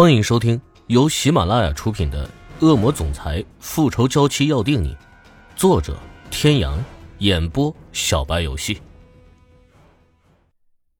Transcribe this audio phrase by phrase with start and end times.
[0.00, 2.24] 欢迎收听由喜马拉雅出品的
[2.64, 4.94] 《恶魔总裁复仇娇妻要定你》，
[5.56, 5.98] 作者：
[6.30, 6.78] 天阳，
[7.18, 8.80] 演播：小白游戏。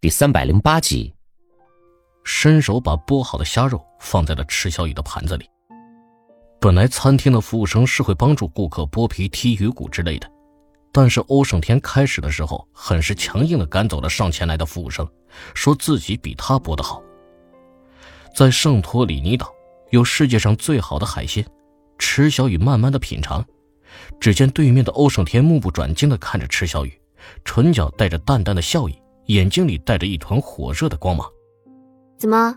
[0.01, 1.15] 第三百零八集，
[2.25, 5.49] 伸手把剥好的虾肉放在了池小雨的盘子里。
[6.61, 10.29] 本来餐厅的服务生是会帮助顾客剥皮、剔鱼骨之类的，
[10.91, 15.09] 但是欧胜天开始的时候很是强硬的赶走了上前来的服务生，
[15.55, 17.01] 说自己比他剥得好。
[18.39, 19.53] 在圣托里尼岛，
[19.91, 21.45] 有世界上最好的海鲜。
[21.99, 23.45] 池小雨慢慢的品尝，
[24.21, 27.01] 只见对面的欧胜天目不转睛的看着池小雨，
[27.45, 28.97] 唇角带着淡淡的笑意，
[29.27, 31.29] 眼睛里带着一团火热的光芒。
[32.17, 32.55] 怎么，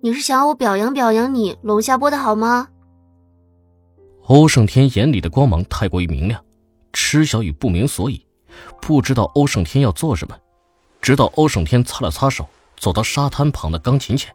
[0.00, 2.66] 你是想要我表扬表扬你龙虾剥的好吗？
[4.28, 6.42] 欧胜天眼里的光芒太过于明亮，
[6.94, 8.24] 池小雨不明所以，
[8.80, 10.34] 不知道欧胜天要做什么。
[11.02, 14.34] 直到欧胜天擦了擦手，走到沙滩旁的钢琴前。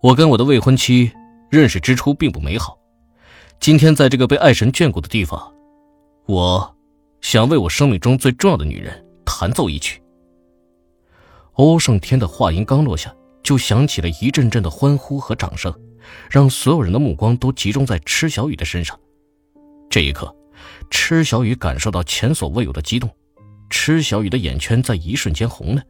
[0.00, 1.10] 我跟我的未婚妻
[1.50, 2.78] 认识之初并不美好，
[3.58, 5.52] 今天在这个被爱神眷顾的地方，
[6.26, 6.76] 我
[7.20, 10.00] 想为我生命中最重要的女人弹奏一曲。
[11.54, 15.74] 欧胜天的话音刚落下，就响起了一阵阵的欢呼和掌声，
[16.30, 18.96] 让所有人的目光都集中在池小雨的身上。
[19.90, 20.32] 这一刻，
[20.90, 23.10] 池小雨感受到前所未有的激动，
[23.68, 25.82] 池小雨的眼圈在一瞬间红了。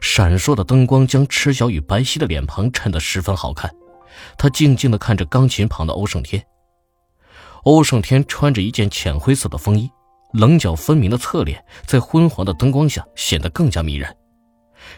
[0.00, 3.70] 闪烁的灯光将池小雨白皙的脸庞衬得十分好看。
[4.36, 6.44] 她静静地看着钢琴旁的欧胜天。
[7.64, 9.88] 欧胜天穿着一件浅灰色的风衣，
[10.32, 14.16] 棱角分明的侧脸在昏黄的灯光下显得更加迷人。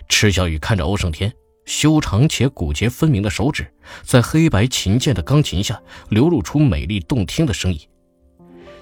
[0.09, 1.31] 池小雨看着欧胜天
[1.67, 3.71] 修长且骨节分明的手指，
[4.03, 7.79] 在黑白琴键的钢琴下流露出美丽动听的声音，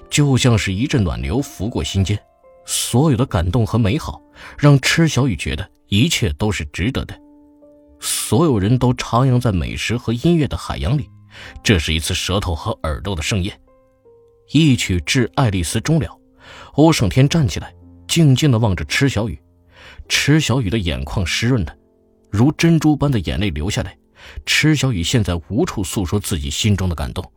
[0.09, 2.17] 就像是一阵暖流拂过心间。
[2.65, 4.21] 所有的感动和美好，
[4.57, 5.69] 让池小雨觉得。
[5.89, 7.15] 一切都是值得的，
[7.99, 11.07] 所有人都徜徉在美食和音乐的海洋里，
[11.61, 13.61] 这是一次舌头和耳朵的盛宴。
[14.49, 16.19] 一曲《致爱丽丝》终了，
[16.73, 17.75] 欧胜天站起来，
[18.07, 19.39] 静静地望着池小雨。
[20.09, 21.75] 池小雨的眼眶湿润了，
[22.31, 23.95] 如珍珠般的眼泪流下来。
[24.47, 27.31] 池小雨现在无处诉说自己心中的感动，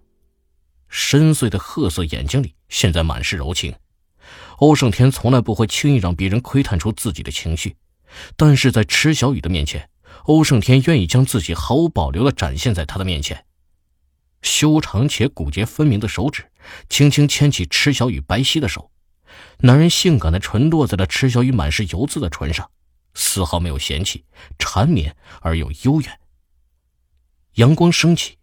[0.89, 3.75] 深邃的褐色眼睛里现在满是柔情。
[4.59, 7.77] 欧胜天从来不会轻易让别人窥探出自己的情绪。
[8.37, 9.91] 但是在池小雨的面前，
[10.25, 13.45] 欧胜天愿意将自己毫无保留地展现在他的面前。
[14.43, 16.45] 修长且骨节分明的手指
[16.89, 18.91] 轻轻牵起池小雨白皙的手，
[19.59, 22.71] 男人性感的唇落在了池小雨满是油渍的唇上，
[23.15, 24.25] 丝毫没有嫌弃，
[24.59, 26.19] 缠绵而又悠远。
[27.55, 28.39] 阳光升起，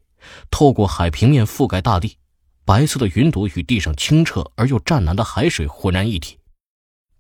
[0.52, 2.18] 透过海平面覆盖大地，
[2.66, 6.38] 白色的云朵与地上清澈而又湛蓝的海水浑然一体，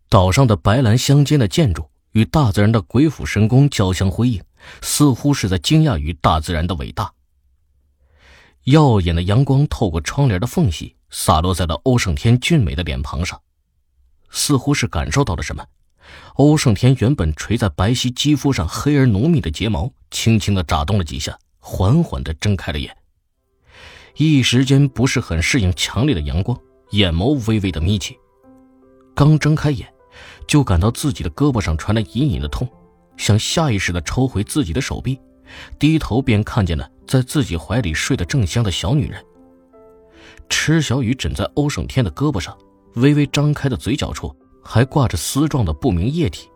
[0.10, 1.90] 岛上的白蓝相间的建筑。
[2.14, 4.44] 与大自然的鬼斧神工交相辉映，
[4.84, 7.12] 似乎是在惊讶于大自然的伟大。
[8.66, 13.42] 耀眼的阳光透过窗帘的缝隙，洒落在了欧胜天俊美的脸庞上，
[14.30, 15.66] 似乎是感受到了什么。
[16.36, 22.96] 欧胜天原本垂在白皙肌肤上黑而浓密的睫毛，轻轻的眨动了几下，缓缓的睁开了眼。
[24.16, 26.58] 一时间不是很适应强烈的阳光，
[26.92, 28.18] 眼眸微微的眯起，
[29.16, 29.88] 刚睁开眼。
[30.46, 32.68] 就感到自己的胳膊上传来隐隐的痛，
[33.18, 35.20] 想下意识的抽回自己的手臂，
[35.80, 39.24] 低头便看见了在自己怀里睡得正香的小女人。
[40.50, 42.56] 池小雨枕在欧胜天的胳膊上，
[42.96, 46.48] 微微张开的嘴角处还挂着丝状的不明液体。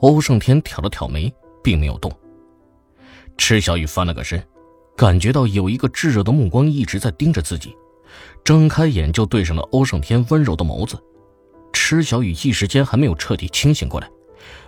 [0.00, 1.32] 欧胜天挑了挑眉，
[1.64, 2.12] 并没有动。
[3.36, 4.40] 池小雨翻了个身，
[4.96, 7.76] 感觉到有一个炙热的目光一直在盯着自己，
[8.42, 10.98] 睁开眼就对上了欧胜天温柔的眸子。
[11.72, 14.08] 池小雨一时间还没有彻底清醒过来，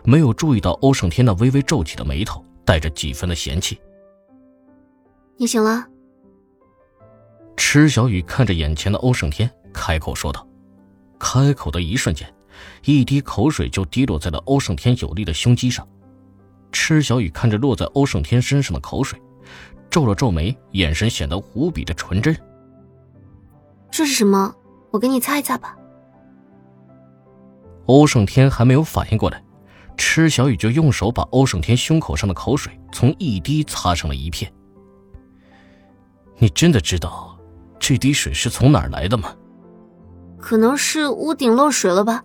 [0.04, 3.80] 没有注意到欧胜天那微微皱起的眉头，带着几分的嫌弃。
[5.38, 5.86] 你醒了。
[7.56, 10.46] 池小雨看着眼前的欧胜天，开口说道。
[11.18, 12.32] 开口的一瞬间，
[12.84, 15.86] 一滴口水就滴落在了欧胜天有力的胸肌上。
[16.70, 19.20] 池小雨看着落在欧胜天身上的口水，
[19.90, 22.36] 皱了皱眉，眼神显得无比的纯真。
[23.90, 24.54] 这是什么？
[24.90, 25.76] 我给你擦一擦吧。
[27.86, 29.42] 欧胜天还没有反应过来，
[29.96, 34.52] 池小雨就用手把欧胜天胸口上的口水从一滴擦成了一片。
[36.36, 37.38] 你真的知道
[37.78, 39.34] 这滴水是从哪儿来的吗？
[40.38, 42.22] 可能是屋顶漏水了吧，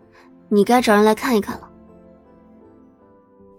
[0.50, 1.70] 你该找人来看一看了。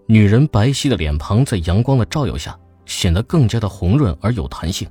[0.07, 4.87] 女人白皙的脸庞在阳光的照耀下显得更加的红润而有弹性。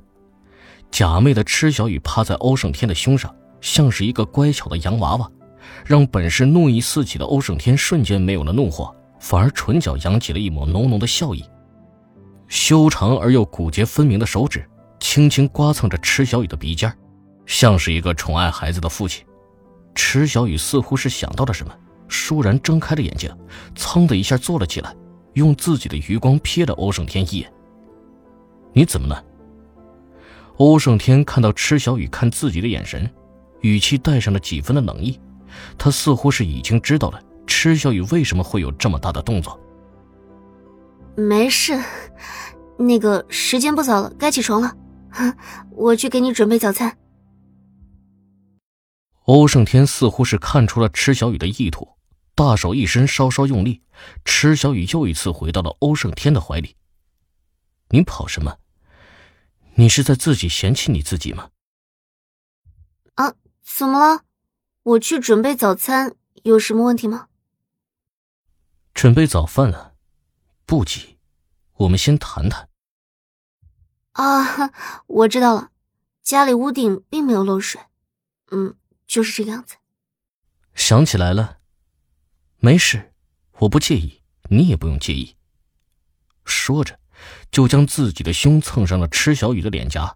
[0.91, 5.31] 假寐的池小雨趴在欧胜天的胸上，像是一个乖巧的洋娃娃。
[5.83, 11.43] 让本是怒意四起的欧胜天瞬间没有了怒火，反而唇角扬起了一抹浓浓的笑意。
[12.47, 14.63] 修长而又骨节分明的手指
[14.99, 16.95] 轻轻刮蹭着池小雨的鼻尖，
[17.47, 19.25] 像是一个宠爱孩子的父亲。
[19.95, 21.73] 池小雨似乎是想到了什么，
[22.07, 23.35] 倏然睁开了眼睛，
[23.75, 24.95] 噌的一下坐了起来，
[25.33, 27.51] 用自己的余光瞥了欧胜天一眼。
[28.75, 29.23] 你怎么了？
[30.57, 33.09] 欧胜天看到池小雨看自己的眼神，
[33.61, 35.17] 语气带上了几分的冷意。
[35.77, 39.57] 他似乎是已经知道了池小雨为什么会有这么大的动作。
[41.15, 41.81] 没事，
[42.77, 44.75] 那个时间不早了，该起床了。
[45.71, 46.97] 我去给你准备早餐。
[49.23, 51.87] 欧胜天似乎是看出了池小雨的意图，
[52.35, 53.81] 大手一伸，稍稍用力，
[54.25, 56.75] 池小雨又一次回到了欧胜天的怀里。
[57.89, 58.53] 你跑什么？
[59.77, 61.51] 你是在自己嫌弃你自己吗？
[63.15, 64.23] 啊，怎么了？
[64.83, 67.27] 我去准备早餐，有什么问题吗？
[68.93, 69.93] 准备早饭啊，
[70.65, 71.17] 不急，
[71.73, 72.69] 我们先谈谈。
[74.13, 74.71] 啊，
[75.07, 75.71] 我知道了，
[76.23, 77.81] 家里屋顶并没有漏水，
[78.51, 79.75] 嗯，就是这个样子。
[80.73, 81.59] 想起来了，
[82.59, 83.13] 没事，
[83.59, 85.35] 我不介意，你也不用介意。
[86.45, 86.99] 说着。
[87.51, 90.15] 就将自己的胸蹭上了池小雨的脸颊，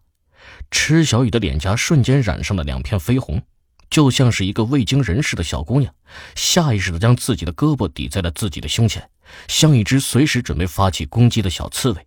[0.72, 3.42] 池小雨的脸颊瞬间染上了两片绯红，
[3.90, 5.94] 就像是一个未经人事的小姑娘，
[6.36, 9.10] 下意识的将自己的胳膊抵在了自己的胸前，
[9.48, 12.06] 像一只随时准备发起攻击的小刺猬。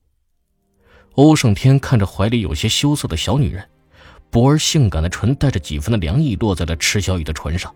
[1.14, 3.68] 欧胜天看着怀里有些羞涩的小女人，
[4.30, 7.74] 薄而性感的唇带着几分的凉意落在了池小雨的唇上，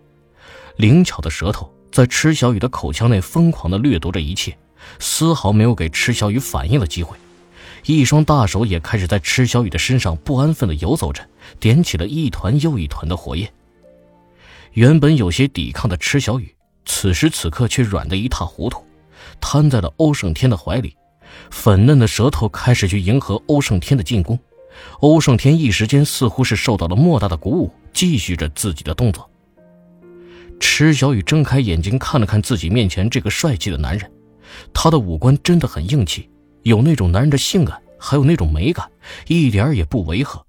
[0.77, 4.57] 灵巧的舌头在池小雨的口腔内疯狂的掠夺着一切。
[4.99, 7.17] 丝毫没有给池小雨反应的机会，
[7.85, 11.27] 一双大手也开始在池小雨的身上不安分地游走着，
[11.59, 13.51] 点起了一团又一团的火焰。
[14.73, 16.53] 原本有些抵抗的池小雨，
[16.85, 18.83] 此时此刻却软得一塌糊涂，
[19.41, 20.95] 瘫在了欧胜天的怀里，
[21.49, 24.37] 粉嫩的舌头开始去迎合欧胜天的进攻。
[24.99, 29.27] 欧胜天一时间似乎是受到了莫大的鼓舞，继续着自己的动作。
[30.59, 34.11] 池小雨睁开眼睛看了看自己面前这个帅气的男人。
[34.73, 36.29] 他的五官真的很硬气，
[36.63, 38.89] 有那种男人的性感，还有那种美感，
[39.27, 40.45] 一点也不违和。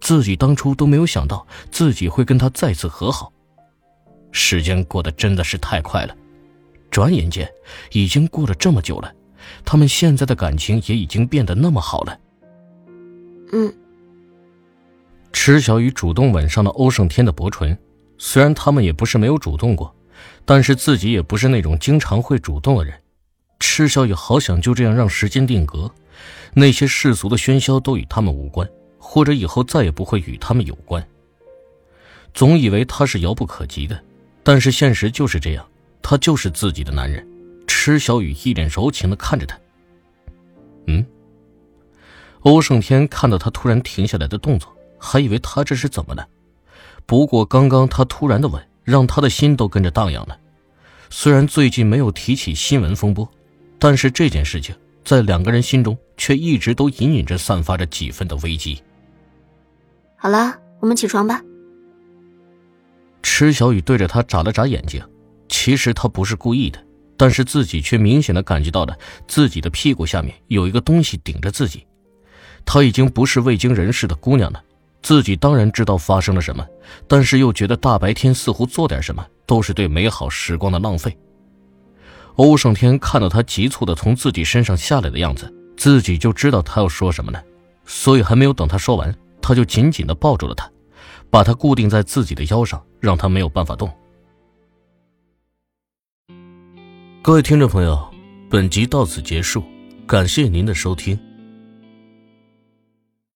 [0.00, 3.32] 自己当初都没有想到自己会跟他再次和好。
[4.30, 6.14] 时间过得真的是太快了，
[6.90, 7.50] 转眼间
[7.92, 9.12] 已经过了这么久了，
[9.64, 12.18] 他们现在的感情也已经变得那么好了。
[13.52, 13.74] 嗯。
[15.32, 17.76] 池小雨主动吻上了欧胜天的薄唇，
[18.18, 19.94] 虽然他们也不是没有主动过，
[20.44, 22.94] 但是自己也不是那种经常会主动的人。
[23.60, 25.90] 池小雨好想就这样让时间定格，
[26.54, 28.68] 那些世俗的喧嚣都与他们无关，
[28.98, 31.06] 或者以后再也不会与他们有关。
[32.34, 34.00] 总以为他是遥不可及的，
[34.42, 35.66] 但是现实就是这样，
[36.02, 37.26] 他就是自己的男人。
[37.66, 39.58] 池小雨一脸柔情的看着他。
[40.86, 41.04] 嗯。
[42.40, 46.26] 欧胜天看到他突然停下来的动作，还以为他这是怎么了。
[47.06, 50.38] 不过刚刚他突然的吻，让他的心都跟着荡漾了。
[51.10, 53.28] 虽然最近没有提起新闻风波。
[53.78, 58.82] 但是这件事情在两个人心中却一直都隐隐着散发着几分的危机。
[60.16, 61.40] 好了，我们起床吧。
[63.22, 65.02] 池小雨对着他眨了眨眼睛，
[65.48, 66.84] 其实他不是故意的，
[67.16, 68.96] 但是自己却明显的感觉到了
[69.26, 71.86] 自己的屁股下面有一个东西顶着自己。
[72.64, 74.62] 她已经不是未经人事的姑娘了，
[75.02, 76.66] 自己当然知道发生了什么，
[77.06, 81.16] 但是又觉得大白天似乎做点什么都是对美好时光的浪费。
[82.38, 87.42] 欧胜天看到他急促的从自己身上下来的样子，自己就知道他要说什么了，
[87.84, 90.70] 所以还没有等他说完，他就紧紧的抱住了他，
[91.30, 93.90] 把他固定在自己的腰上，让他没有办法动。
[97.22, 98.08] 各位听众朋友，
[98.48, 99.64] 本集到此结束，
[100.06, 101.18] 感谢您的收听。